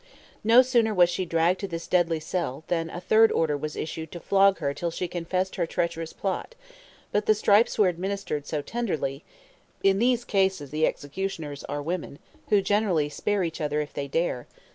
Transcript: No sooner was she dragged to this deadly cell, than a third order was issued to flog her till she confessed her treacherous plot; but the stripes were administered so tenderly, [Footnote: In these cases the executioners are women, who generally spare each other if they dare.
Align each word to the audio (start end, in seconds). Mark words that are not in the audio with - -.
No 0.43 0.63
sooner 0.63 0.95
was 0.95 1.11
she 1.11 1.27
dragged 1.27 1.59
to 1.59 1.67
this 1.67 1.85
deadly 1.85 2.19
cell, 2.19 2.63
than 2.69 2.89
a 2.89 2.99
third 2.99 3.31
order 3.31 3.55
was 3.55 3.75
issued 3.75 4.11
to 4.13 4.19
flog 4.19 4.57
her 4.57 4.73
till 4.73 4.89
she 4.89 5.07
confessed 5.07 5.57
her 5.57 5.67
treacherous 5.67 6.11
plot; 6.11 6.55
but 7.11 7.27
the 7.27 7.35
stripes 7.35 7.77
were 7.77 7.87
administered 7.89 8.47
so 8.47 8.63
tenderly, 8.63 9.23
[Footnote: 9.83 9.89
In 9.91 9.99
these 9.99 10.25
cases 10.25 10.71
the 10.71 10.87
executioners 10.87 11.63
are 11.65 11.83
women, 11.83 12.17
who 12.49 12.63
generally 12.63 13.09
spare 13.09 13.43
each 13.43 13.61
other 13.61 13.79
if 13.79 13.93
they 13.93 14.07
dare. 14.07 14.47